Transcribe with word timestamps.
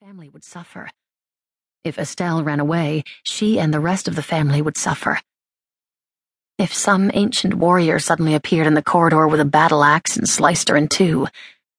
family 0.00 0.30
would 0.30 0.44
suffer. 0.44 0.88
If 1.84 1.98
Estelle 1.98 2.42
ran 2.42 2.58
away, 2.58 3.04
she 3.22 3.58
and 3.60 3.72
the 3.72 3.80
rest 3.80 4.08
of 4.08 4.16
the 4.16 4.22
family 4.22 4.62
would 4.62 4.78
suffer. 4.78 5.20
If 6.56 6.72
some 6.72 7.10
ancient 7.12 7.52
warrior 7.52 7.98
suddenly 7.98 8.34
appeared 8.34 8.66
in 8.66 8.72
the 8.72 8.82
corridor 8.82 9.28
with 9.28 9.40
a 9.40 9.44
battle 9.44 9.84
axe 9.84 10.16
and 10.16 10.26
sliced 10.26 10.70
her 10.70 10.76
in 10.76 10.88
two, 10.88 11.26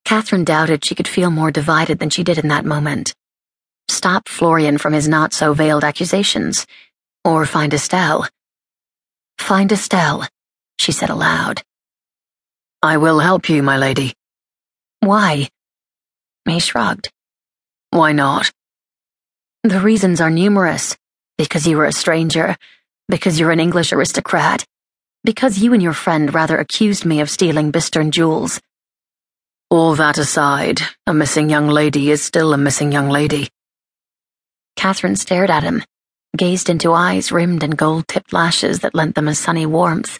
Catherine 0.05 0.43
doubted 0.43 0.85
she 0.85 0.93
could 0.93 1.07
feel 1.07 1.31
more 1.31 1.49
divided 1.49 1.97
than 1.97 2.11
she 2.11 2.23
did 2.23 2.37
in 2.37 2.49
that 2.49 2.63
moment. 2.63 3.15
Stop 3.89 4.29
Florian 4.29 4.77
from 4.77 4.93
his 4.93 5.07
not 5.07 5.33
so 5.33 5.55
veiled 5.55 5.83
accusations, 5.83 6.67
or 7.25 7.47
find 7.47 7.73
Estelle. 7.73 8.27
Find 9.39 9.71
Estelle, 9.71 10.27
she 10.77 10.91
said 10.91 11.09
aloud. 11.09 11.63
I 12.83 12.97
will 12.97 13.17
help 13.17 13.49
you, 13.49 13.63
my 13.63 13.79
lady. 13.79 14.13
Why? 14.99 15.49
He 16.45 16.59
shrugged. 16.59 17.09
Why 17.91 18.13
not? 18.13 18.51
The 19.63 19.81
reasons 19.81 20.21
are 20.21 20.31
numerous. 20.31 20.97
Because 21.37 21.67
you 21.67 21.77
were 21.77 21.85
a 21.85 21.91
stranger, 21.91 22.55
because 23.09 23.39
you're 23.39 23.51
an 23.51 23.59
English 23.59 23.91
aristocrat, 23.91 24.65
because 25.23 25.59
you 25.59 25.73
and 25.73 25.83
your 25.83 25.93
friend 25.93 26.33
rather 26.33 26.57
accused 26.57 27.03
me 27.03 27.19
of 27.19 27.29
stealing 27.29 27.71
Bisterne 27.71 28.11
jewels. 28.11 28.61
All 29.69 29.95
that 29.95 30.17
aside, 30.17 30.79
a 31.05 31.13
missing 31.13 31.49
young 31.49 31.67
lady 31.67 32.11
is 32.11 32.23
still 32.23 32.53
a 32.53 32.57
missing 32.57 32.91
young 32.91 33.09
lady. 33.09 33.49
Catherine 34.77 35.17
stared 35.17 35.49
at 35.49 35.63
him, 35.63 35.83
gazed 36.37 36.69
into 36.69 36.93
eyes 36.93 37.31
rimmed 37.31 37.63
in 37.63 37.71
gold 37.71 38.07
tipped 38.07 38.31
lashes 38.31 38.79
that 38.79 38.95
lent 38.95 39.15
them 39.15 39.27
a 39.27 39.35
sunny 39.35 39.65
warmth. 39.65 40.19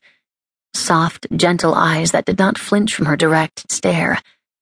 Soft, 0.73 1.27
gentle 1.35 1.73
eyes 1.73 2.11
that 2.11 2.25
did 2.25 2.37
not 2.37 2.57
flinch 2.57 2.95
from 2.95 3.05
her 3.05 3.15
direct 3.15 3.71
stare, 3.71 4.19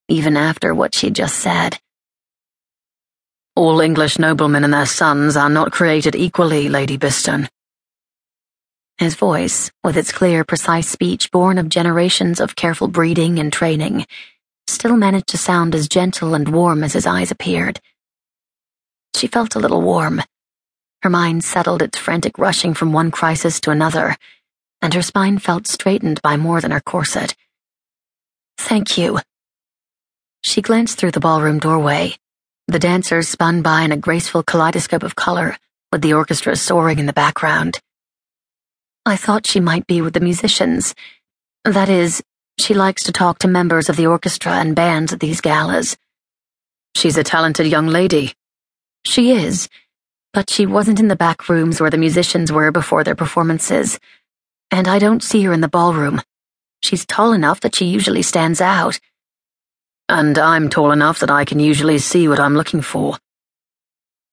even 0.07 0.37
after 0.37 0.75
what 0.75 0.93
she'd 0.93 1.15
just 1.15 1.39
said. 1.39 1.79
All 3.59 3.81
English 3.81 4.17
noblemen 4.17 4.63
and 4.63 4.73
their 4.73 4.85
sons 4.85 5.35
are 5.35 5.49
not 5.49 5.73
created 5.73 6.15
equally, 6.15 6.69
Lady 6.69 6.97
Bisterne. 6.97 7.49
His 8.97 9.15
voice, 9.15 9.69
with 9.83 9.97
its 9.97 10.13
clear, 10.13 10.45
precise 10.45 10.87
speech 10.87 11.29
born 11.29 11.57
of 11.57 11.67
generations 11.67 12.39
of 12.39 12.55
careful 12.55 12.87
breeding 12.87 13.37
and 13.37 13.51
training, 13.51 14.05
still 14.67 14.95
managed 14.95 15.27
to 15.27 15.37
sound 15.37 15.75
as 15.75 15.89
gentle 15.89 16.35
and 16.35 16.47
warm 16.47 16.85
as 16.85 16.93
his 16.93 17.05
eyes 17.05 17.31
appeared. 17.31 17.81
She 19.13 19.27
felt 19.27 19.55
a 19.55 19.59
little 19.59 19.81
warm. 19.81 20.21
Her 21.01 21.09
mind 21.09 21.43
settled 21.43 21.81
its 21.81 21.97
frantic 21.97 22.37
rushing 22.37 22.73
from 22.73 22.93
one 22.93 23.11
crisis 23.11 23.59
to 23.59 23.71
another, 23.71 24.15
and 24.81 24.93
her 24.93 25.01
spine 25.01 25.37
felt 25.37 25.67
straightened 25.67 26.21
by 26.21 26.37
more 26.37 26.61
than 26.61 26.71
her 26.71 26.79
corset. 26.79 27.35
Thank 28.57 28.97
you. 28.97 29.19
She 30.45 30.61
glanced 30.61 30.97
through 30.97 31.11
the 31.11 31.19
ballroom 31.19 31.59
doorway. 31.59 32.15
The 32.69 32.77
dancers 32.77 33.27
spun 33.27 33.63
by 33.63 33.81
in 33.81 33.91
a 33.91 33.97
graceful 33.97 34.43
kaleidoscope 34.43 35.01
of 35.01 35.15
color, 35.15 35.57
with 35.91 36.03
the 36.03 36.13
orchestra 36.13 36.55
soaring 36.55 36.99
in 36.99 37.07
the 37.07 37.13
background. 37.13 37.79
I 39.07 39.15
thought 39.15 39.47
she 39.47 39.59
might 39.59 39.87
be 39.87 40.01
with 40.01 40.13
the 40.13 40.19
musicians. 40.19 40.93
That 41.65 41.89
is, 41.89 42.21
she 42.59 42.75
likes 42.75 43.01
to 43.05 43.11
talk 43.11 43.39
to 43.39 43.47
members 43.47 43.89
of 43.89 43.95
the 43.95 44.05
orchestra 44.05 44.51
and 44.51 44.75
bands 44.75 45.11
at 45.11 45.19
these 45.19 45.41
galas. 45.41 45.97
She's 46.95 47.17
a 47.17 47.23
talented 47.23 47.65
young 47.65 47.87
lady. 47.87 48.33
She 49.03 49.31
is, 49.31 49.67
but 50.31 50.51
she 50.51 50.67
wasn't 50.67 50.99
in 50.99 51.07
the 51.07 51.15
back 51.15 51.49
rooms 51.49 51.81
where 51.81 51.89
the 51.89 51.97
musicians 51.97 52.51
were 52.51 52.71
before 52.71 53.03
their 53.03 53.15
performances. 53.15 53.99
And 54.69 54.87
I 54.87 54.99
don't 54.99 55.23
see 55.23 55.41
her 55.45 55.53
in 55.53 55.61
the 55.61 55.67
ballroom. 55.67 56.21
She's 56.83 57.03
tall 57.03 57.33
enough 57.33 57.61
that 57.61 57.73
she 57.73 57.85
usually 57.85 58.21
stands 58.21 58.61
out 58.61 58.99
and 60.09 60.39
I'm 60.39 60.69
tall 60.69 60.91
enough 60.91 61.19
that 61.19 61.29
I 61.29 61.45
can 61.45 61.59
usually 61.59 61.99
see 61.99 62.27
what 62.27 62.39
I'm 62.39 62.55
looking 62.55 62.81
for. 62.81 63.17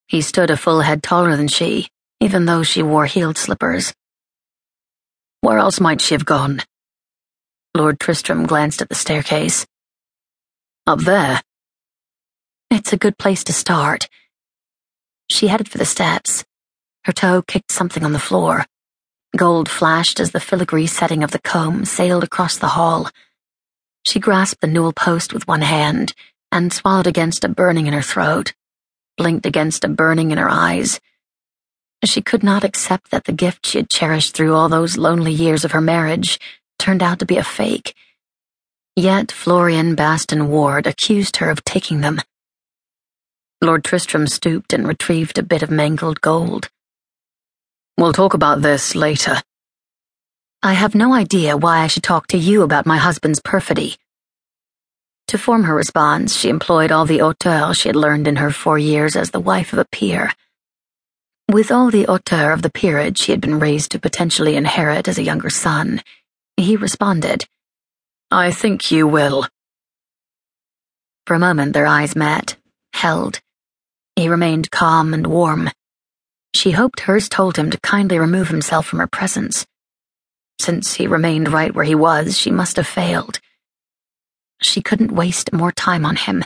He 0.07 0.21
stood 0.21 0.49
a 0.49 0.57
full 0.57 0.81
head 0.81 1.03
taller 1.03 1.37
than 1.37 1.47
she, 1.47 1.87
even 2.19 2.45
though 2.45 2.63
she 2.63 2.81
wore 2.81 3.05
heeled 3.05 3.37
slippers. 3.37 3.93
Where 5.41 5.59
else 5.59 5.79
might 5.79 6.01
she 6.01 6.15
have 6.15 6.25
gone? 6.25 6.61
Lord 7.75 7.99
Tristram 7.99 8.47
glanced 8.47 8.81
at 8.81 8.89
the 8.89 8.95
staircase. 8.95 9.67
Up 10.87 10.99
there. 10.99 11.41
It's 12.71 12.91
a 12.91 12.97
good 12.97 13.19
place 13.19 13.43
to 13.45 13.53
start. 13.53 14.09
She 15.29 15.47
headed 15.47 15.69
for 15.69 15.77
the 15.77 15.85
steps. 15.85 16.43
Her 17.03 17.13
toe 17.13 17.43
kicked 17.43 17.71
something 17.71 18.03
on 18.03 18.13
the 18.13 18.19
floor. 18.19 18.65
Gold 19.35 19.69
flashed 19.69 20.19
as 20.19 20.31
the 20.31 20.39
filigree 20.39 20.87
setting 20.87 21.21
of 21.23 21.31
the 21.31 21.39
comb 21.39 21.85
sailed 21.85 22.23
across 22.23 22.57
the 22.57 22.69
hall. 22.69 23.09
She 24.07 24.21
grasped 24.21 24.61
the 24.61 24.67
newel 24.67 24.93
post 24.93 25.33
with 25.33 25.49
one 25.49 25.63
hand 25.63 26.13
and 26.49 26.71
swallowed 26.71 27.07
against 27.07 27.43
a 27.43 27.49
burning 27.49 27.87
in 27.87 27.93
her 27.93 28.01
throat, 28.01 28.53
blinked 29.17 29.45
against 29.45 29.83
a 29.83 29.89
burning 29.89 30.31
in 30.31 30.37
her 30.37 30.49
eyes. 30.49 31.01
She 32.05 32.21
could 32.21 32.41
not 32.41 32.63
accept 32.63 33.11
that 33.11 33.25
the 33.25 33.33
gift 33.33 33.65
she 33.65 33.79
had 33.79 33.89
cherished 33.89 34.33
through 34.33 34.53
all 34.53 34.69
those 34.69 34.97
lonely 34.97 35.33
years 35.33 35.65
of 35.65 35.73
her 35.73 35.81
marriage 35.81 36.39
turned 36.79 37.03
out 37.03 37.19
to 37.19 37.25
be 37.25 37.35
a 37.35 37.43
fake. 37.43 37.95
Yet 38.95 39.29
Florian 39.29 39.93
Baston 39.93 40.47
Ward 40.47 40.87
accused 40.87 41.37
her 41.37 41.51
of 41.51 41.65
taking 41.65 41.99
them. 41.99 42.21
Lord 43.61 43.83
Tristram 43.83 44.27
stooped 44.27 44.71
and 44.71 44.87
retrieved 44.87 45.37
a 45.37 45.43
bit 45.43 45.63
of 45.63 45.69
mangled 45.69 46.21
gold. 46.21 46.69
We'll 47.97 48.13
talk 48.13 48.33
about 48.33 48.61
this 48.61 48.95
later. 48.95 49.41
I 50.67 50.73
have 50.73 50.95
no 50.95 51.13
idea 51.13 51.55
why 51.55 51.79
I 51.79 51.87
should 51.87 52.03
talk 52.03 52.27
to 52.27 52.37
you 52.37 52.61
about 52.61 52.85
my 52.85 52.97
husband's 52.97 53.39
perfidy. 53.39 53.95
To 55.29 55.37
form 55.37 55.63
her 55.63 55.73
response, 55.73 56.35
she 56.35 56.49
employed 56.49 56.91
all 56.91 57.05
the 57.05 57.19
hauteur 57.19 57.73
she 57.73 57.87
had 57.87 57.95
learned 57.95 58.27
in 58.27 58.35
her 58.35 58.51
four 58.51 58.77
years 58.77 59.15
as 59.15 59.31
the 59.31 59.39
wife 59.39 59.71
of 59.71 59.79
a 59.79 59.85
peer. 59.85 60.33
With 61.49 61.71
all 61.71 61.89
the 61.89 62.03
hauteur 62.03 62.51
of 62.51 62.63
the 62.63 62.69
peerage 62.69 63.17
she 63.17 63.31
had 63.31 63.39
been 63.39 63.59
raised 63.61 63.91
to 63.91 63.99
potentially 63.99 64.57
inherit 64.57 65.07
as 65.07 65.17
a 65.17 65.23
younger 65.23 65.49
son, 65.49 66.01
he 66.57 66.75
responded, 66.75 67.45
I 68.29 68.51
think 68.51 68.91
you 68.91 69.07
will. 69.07 69.47
For 71.25 71.33
a 71.33 71.39
moment 71.39 71.71
their 71.71 71.87
eyes 71.87 72.13
met, 72.13 72.57
held. 72.91 73.39
He 74.17 74.27
remained 74.27 74.69
calm 74.69 75.13
and 75.13 75.27
warm. 75.27 75.69
She 76.53 76.71
hoped 76.71 76.99
hers 77.07 77.29
told 77.29 77.55
him 77.55 77.71
to 77.71 77.79
kindly 77.79 78.19
remove 78.19 78.49
himself 78.49 78.85
from 78.85 78.99
her 78.99 79.07
presence. 79.07 79.65
Since 80.59 80.95
he 80.95 81.07
remained 81.07 81.51
right 81.51 81.73
where 81.73 81.85
he 81.85 81.95
was, 81.95 82.37
she 82.37 82.51
must 82.51 82.77
have 82.77 82.87
failed. 82.87 83.39
She 84.61 84.81
couldn't 84.81 85.11
waste 85.11 85.53
more 85.53 85.71
time 85.71 86.05
on 86.05 86.15
him. 86.15 86.43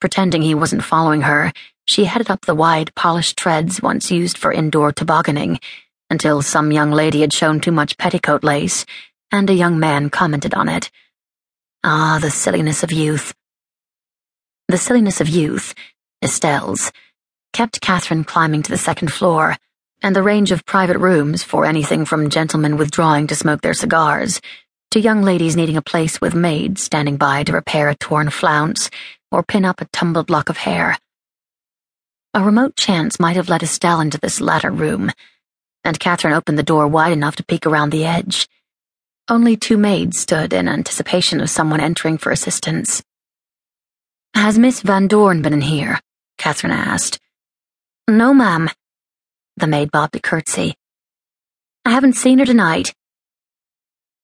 Pretending 0.00 0.42
he 0.42 0.54
wasn't 0.54 0.84
following 0.84 1.22
her, 1.22 1.52
she 1.84 2.04
headed 2.04 2.30
up 2.30 2.46
the 2.46 2.54
wide, 2.54 2.94
polished 2.94 3.36
treads 3.36 3.82
once 3.82 4.10
used 4.10 4.38
for 4.38 4.52
indoor 4.52 4.92
tobogganing 4.92 5.60
until 6.08 6.42
some 6.42 6.72
young 6.72 6.90
lady 6.90 7.20
had 7.20 7.32
shown 7.32 7.60
too 7.60 7.70
much 7.70 7.96
petticoat 7.96 8.42
lace, 8.42 8.84
and 9.30 9.48
a 9.48 9.54
young 9.54 9.78
man 9.78 10.10
commented 10.10 10.54
on 10.54 10.68
it. 10.68 10.90
Ah, 11.84 12.18
the 12.20 12.30
silliness 12.30 12.82
of 12.82 12.90
youth. 12.90 13.34
The 14.68 14.78
silliness 14.78 15.20
of 15.20 15.28
youth, 15.28 15.74
Estelle's, 16.22 16.90
kept 17.52 17.80
Catherine 17.80 18.24
climbing 18.24 18.62
to 18.62 18.70
the 18.70 18.78
second 18.78 19.12
floor 19.12 19.56
and 20.02 20.16
the 20.16 20.22
range 20.22 20.50
of 20.50 20.64
private 20.64 20.98
rooms 20.98 21.42
for 21.42 21.64
anything 21.64 22.04
from 22.04 22.30
gentlemen 22.30 22.76
withdrawing 22.76 23.26
to 23.26 23.34
smoke 23.34 23.60
their 23.60 23.74
cigars 23.74 24.40
to 24.90 25.00
young 25.00 25.22
ladies 25.22 25.54
needing 25.54 25.76
a 25.76 25.82
place 25.82 26.20
with 26.20 26.34
maids 26.34 26.82
standing 26.82 27.16
by 27.16 27.44
to 27.44 27.52
repair 27.52 27.88
a 27.88 27.94
torn 27.94 28.28
flounce 28.28 28.90
or 29.30 29.42
pin 29.42 29.64
up 29.64 29.80
a 29.80 29.84
tumbled 29.92 30.30
lock 30.30 30.48
of 30.48 30.56
hair. 30.56 30.98
A 32.34 32.42
remote 32.42 32.76
chance 32.76 33.20
might 33.20 33.36
have 33.36 33.48
led 33.48 33.62
Estelle 33.62 34.00
into 34.00 34.18
this 34.18 34.40
latter 34.40 34.70
room, 34.70 35.12
and 35.84 36.00
Catherine 36.00 36.34
opened 36.34 36.58
the 36.58 36.64
door 36.64 36.88
wide 36.88 37.12
enough 37.12 37.36
to 37.36 37.44
peek 37.44 37.66
around 37.66 37.90
the 37.90 38.04
edge. 38.04 38.48
Only 39.28 39.56
two 39.56 39.76
maids 39.76 40.18
stood 40.18 40.52
in 40.52 40.66
anticipation 40.66 41.40
of 41.40 41.50
someone 41.50 41.80
entering 41.80 42.18
for 42.18 42.32
assistance. 42.32 43.02
Has 44.34 44.58
Miss 44.58 44.80
Van 44.80 45.06
Dorn 45.06 45.42
been 45.42 45.52
in 45.52 45.60
here? 45.60 46.00
Catherine 46.36 46.72
asked. 46.72 47.20
No, 48.08 48.34
ma'am, 48.34 48.68
the 49.60 49.66
maid 49.66 49.90
bobbed 49.90 50.16
a 50.16 50.20
curtsy. 50.20 50.74
I 51.84 51.90
haven't 51.90 52.14
seen 52.14 52.38
her 52.38 52.44
tonight. 52.44 52.94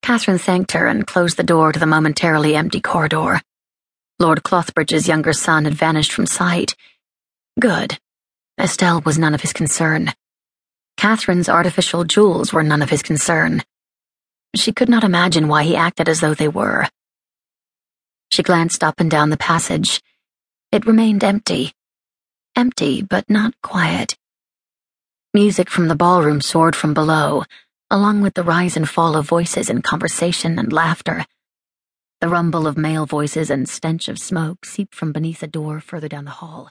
Catherine 0.03 0.38
thanked 0.38 0.73
her 0.73 0.87
and 0.87 1.06
closed 1.06 1.37
the 1.37 1.43
door 1.43 1.73
to 1.73 1.79
the 1.79 1.87
momentarily 1.87 2.55
empty 2.56 2.81
corridor. 2.81 3.41
Lord 4.19 4.43
Clothbridge's 4.43 5.09
younger 5.09 5.33
son 5.33 5.65
had 5.65 5.75
vanished 5.75 6.12
from 6.12 6.27
sight. 6.27 6.75
Good. 7.61 7.99
Estelle 8.59 9.00
was 9.03 9.19
none 9.19 9.35
of 9.35 9.43
his 9.43 9.53
concern. 9.53 10.12
Catherine's 10.97 11.49
artificial 11.49 12.05
jewels 12.05 12.53
were 12.53 12.62
none 12.62 12.83
of 12.83 12.91
his 12.91 13.03
concern. 13.03 13.62
She 14.55 14.73
could 14.73 14.88
not 14.88 15.05
imagine 15.05 15.49
why 15.49 15.65
he 15.65 15.77
acted 15.77 16.09
as 16.09 16.21
though 16.21 16.35
they 16.35 16.49
were. 16.49 16.88
She 18.31 18.43
glanced 18.43 18.83
up 18.83 19.00
and 19.00 19.11
down 19.11 19.31
the 19.31 19.37
passage. 19.37 20.03
It 20.73 20.87
remained 20.87 21.23
empty. 21.23 21.73
Empty, 22.56 23.03
but 23.03 23.29
not 23.29 23.55
quiet. 23.62 24.17
Music 25.37 25.69
from 25.69 25.88
the 25.88 25.94
ballroom 25.94 26.41
soared 26.41 26.75
from 26.75 26.94
below, 26.94 27.44
along 27.91 28.23
with 28.23 28.33
the 28.33 28.43
rise 28.43 28.75
and 28.75 28.88
fall 28.88 29.15
of 29.15 29.29
voices 29.29 29.69
and 29.69 29.85
conversation 29.85 30.59
and 30.59 30.73
laughter. 30.73 31.27
The 32.23 32.31
rumble 32.31 32.67
of 32.67 32.79
male 32.79 33.05
voices 33.05 33.50
and 33.50 33.69
stench 33.69 34.09
of 34.09 34.19
smoke 34.19 34.65
seeped 34.65 34.94
from 34.94 35.12
beneath 35.12 35.43
a 35.43 35.47
door 35.47 35.79
further 35.79 36.09
down 36.09 36.25
the 36.25 36.31
hall. 36.31 36.71